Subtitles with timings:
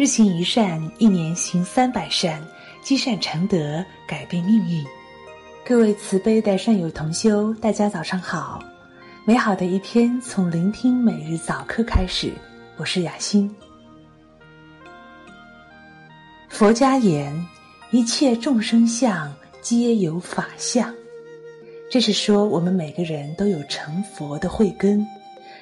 [0.00, 2.42] 日行一善，一年行三百善，
[2.82, 4.82] 积善成德，改变命运。
[5.62, 8.64] 各位慈悲的善友同修，大家早上好！
[9.26, 12.32] 美好的一天从聆听每日早课开始。
[12.78, 13.54] 我是雅欣。
[16.48, 17.30] 佛家言，
[17.90, 19.30] 一切众生相
[19.60, 20.94] 皆有法相，
[21.90, 25.06] 这是说我们每个人都有成佛的慧根，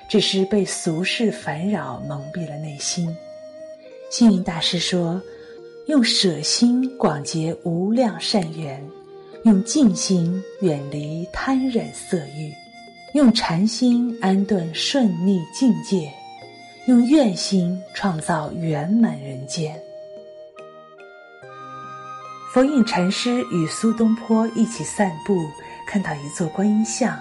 [0.08, 3.12] 只是被俗世烦扰蒙蔽了内心。
[4.10, 5.20] 星云大师说
[5.86, 8.82] ：“用舍心广结无量善缘，
[9.44, 12.50] 用静心远离贪染色欲，
[13.12, 16.10] 用禅心安顿顺逆境界，
[16.86, 19.78] 用愿心创造圆满人间。”
[22.50, 25.44] 佛印禅师与苏东坡一起散步，
[25.86, 27.14] 看到一座观音像，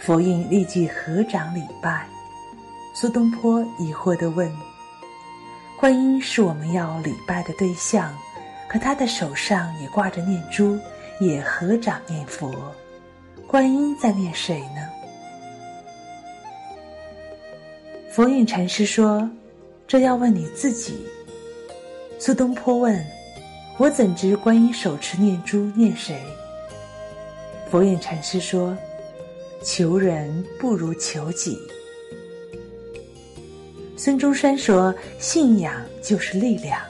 [0.00, 2.08] 佛印立即合掌礼拜。
[2.92, 4.52] 苏东坡疑惑地问。
[5.82, 8.16] 观音是我们要礼拜的对象，
[8.68, 10.78] 可他的手上也挂着念珠，
[11.18, 12.72] 也合掌念佛。
[13.48, 14.88] 观音在念谁呢？
[18.12, 19.28] 佛印禅师说
[19.88, 21.04] ：“这要问你自己。”
[22.16, 23.04] 苏东坡问
[23.76, 26.22] ：“我怎知观音手持念珠念谁？”
[27.68, 28.78] 佛印禅师说
[29.66, 31.58] ：“求人不如求己。”
[34.04, 35.72] 孙中山说：“信仰
[36.02, 36.80] 就是力量，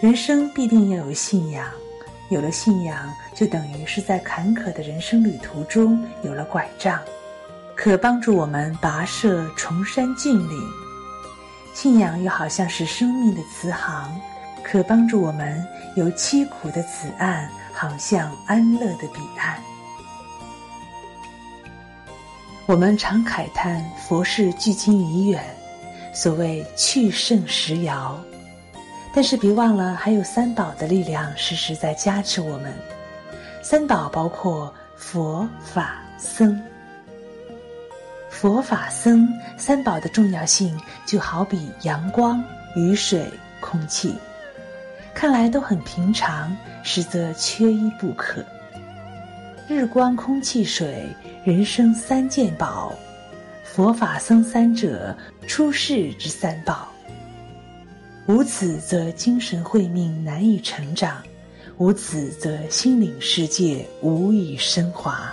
[0.00, 1.68] 人生必定要有信仰。
[2.30, 7.00] 有了信仰，就等于是在坎坷的人生旅途中有了拐杖，
[7.74, 10.62] 可帮助我们跋涉崇山峻岭。
[11.74, 14.16] 信仰又好像是生命的慈航，
[14.62, 15.60] 可帮助我们
[15.96, 19.60] 由凄苦的此岸航向安乐的彼岸。
[22.66, 25.44] 我们常慨叹佛事距今已远。”
[26.16, 28.18] 所谓去圣时遥，
[29.12, 32.72] 但是别忘了还有三宝的力量时时在加持我们。
[33.62, 36.58] 三宝包括佛法僧，
[38.30, 39.28] 佛法僧
[39.58, 42.42] 三宝的重要性就好比阳光、
[42.74, 44.14] 雨水、空气，
[45.12, 48.42] 看来都很平常，实则缺一不可。
[49.68, 51.06] 日光、空气、水，
[51.44, 52.94] 人生三件宝。
[53.76, 55.14] 佛法僧三者，
[55.46, 56.88] 出世之三宝。
[58.26, 61.22] 无此则精神慧命难以成长，
[61.76, 65.30] 无此则心灵世界无以升华。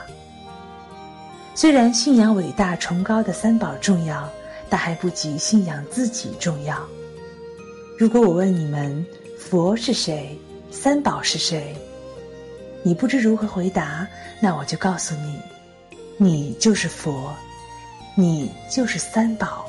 [1.56, 4.30] 虽然信仰伟大崇高的三宝重要，
[4.70, 6.78] 但还不及信仰自己重要。
[7.98, 9.06] 如果我问你们，
[9.40, 10.38] 佛是谁？
[10.70, 11.74] 三宝是谁？
[12.84, 14.06] 你不知如何回答，
[14.42, 15.40] 那我就告诉你，
[16.18, 17.34] 你就是佛。
[18.16, 19.66] 你就是三宝。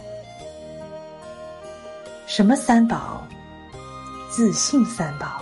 [2.27, 3.27] 什么三宝？
[4.31, 5.41] 自信三宝。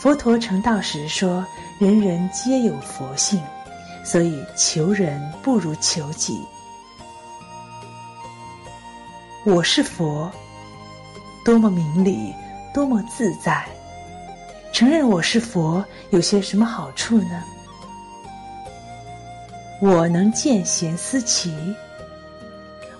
[0.00, 1.46] 佛陀成道时说
[1.78, 3.40] ：“人人皆有佛性，
[4.04, 6.44] 所以求人不如求己。”
[9.46, 10.28] 我是佛，
[11.44, 12.34] 多么明理，
[12.74, 13.64] 多么自在。
[14.72, 17.44] 承认我是佛，有些什么好处呢？
[19.80, 21.74] 我能见贤思齐。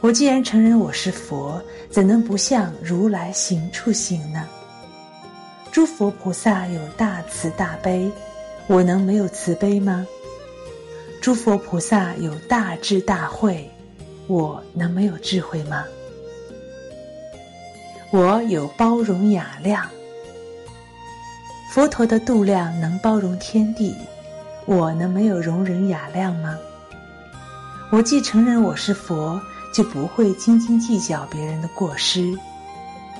[0.00, 4.48] 我既然承认我是佛，怎能不向如来行处行呢？
[5.70, 8.10] 诸佛菩萨有大慈大悲，
[8.66, 10.06] 我能没有慈悲吗？
[11.20, 13.70] 诸佛菩萨有大智大慧，
[14.26, 15.84] 我能没有智慧吗？
[18.10, 19.86] 我有包容雅量，
[21.74, 23.94] 佛陀的度量能包容天地，
[24.64, 26.58] 我能没有容忍雅量吗？
[27.92, 29.40] 我既承认我是佛，
[29.74, 32.38] 就不会斤斤计较别人的过失；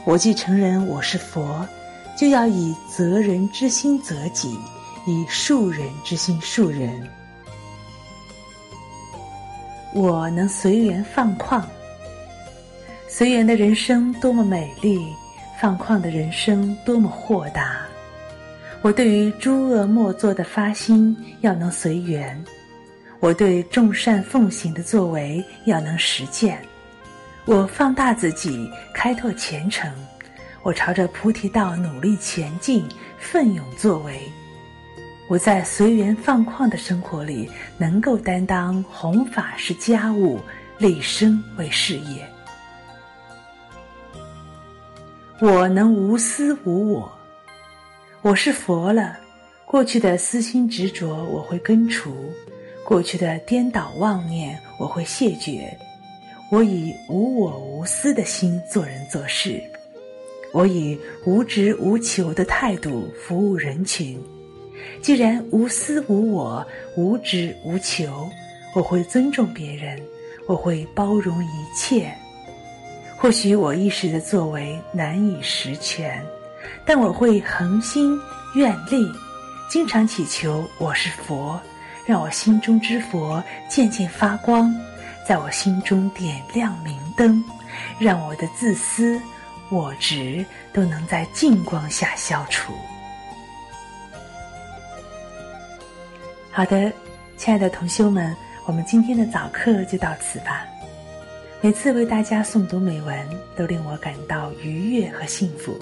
[0.05, 1.67] 我既承认我是佛，
[2.17, 4.57] 就要以责人之心责己，
[5.09, 7.05] 以恕人之心恕人。
[9.93, 11.61] 我能随缘放旷，
[13.09, 15.05] 随缘的人生多么美丽，
[15.61, 17.81] 放旷的人生多么豁达。
[18.83, 22.41] 我对于诸恶莫作的发心，要能随缘。
[23.21, 26.59] 我对众善奉行的作为要能实践，
[27.45, 29.93] 我放大自己，开拓前程，
[30.63, 32.83] 我朝着菩提道努力前进，
[33.19, 34.19] 奋勇作为。
[35.28, 40.41] 我在随缘放旷的生活里，能够担当弘法是家务，
[40.78, 42.27] 立身为事业。
[45.41, 47.13] 我能无私无我，
[48.23, 49.19] 我是佛了，
[49.66, 52.33] 过去的私心执着我会根除。
[52.91, 55.72] 过去的颠倒妄念，我会谢绝。
[56.51, 59.63] 我以无我无私的心做人做事。
[60.53, 64.21] 我以无执无求的态度服务人群。
[65.01, 66.66] 既然无私无我、
[66.97, 68.28] 无执无求，
[68.75, 69.97] 我会尊重别人，
[70.48, 72.13] 我会包容一切。
[73.16, 76.21] 或许我一时的作为难以实权，
[76.84, 78.19] 但我会恒心
[78.57, 79.09] 愿力，
[79.71, 81.57] 经常祈求我是佛，
[82.10, 84.74] 让我心中之佛渐渐发光，
[85.24, 87.41] 在我心中点亮明灯，
[88.01, 89.22] 让我的自私、
[89.71, 92.72] 我执都能在净光下消除。
[96.51, 96.92] 好的，
[97.36, 98.34] 亲爱的同修们，
[98.66, 100.66] 我们今天的早课就到此吧。
[101.60, 103.24] 每次为大家诵读美文，
[103.54, 105.78] 都令我感到愉悦和幸福。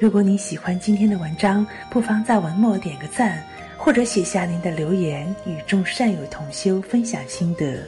[0.00, 3.40] 如果你喜欢今天的文章，不妨在文末点个赞，
[3.82, 7.82] 或者写下您的留言，与众善友同修分享心得。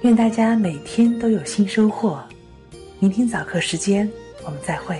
[0.00, 2.18] 愿大家每天都有新收获。
[2.98, 4.10] 明天早课时间，
[4.42, 4.98] 我们再会。